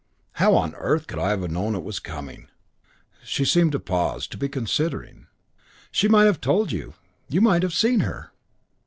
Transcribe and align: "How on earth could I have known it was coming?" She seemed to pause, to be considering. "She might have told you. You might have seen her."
"How 0.31 0.55
on 0.55 0.73
earth 0.73 1.05
could 1.05 1.19
I 1.19 1.29
have 1.29 1.47
known 1.51 1.75
it 1.75 1.83
was 1.83 1.99
coming?" 1.99 2.47
She 3.23 3.45
seemed 3.45 3.71
to 3.73 3.79
pause, 3.79 4.25
to 4.29 4.35
be 4.39 4.49
considering. 4.49 5.27
"She 5.91 6.07
might 6.07 6.25
have 6.25 6.41
told 6.41 6.71
you. 6.71 6.95
You 7.29 7.39
might 7.41 7.61
have 7.61 7.75
seen 7.75 7.99
her." 7.99 8.31